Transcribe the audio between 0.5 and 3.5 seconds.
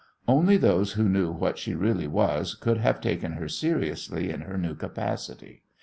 those who knew what she really was could have taken her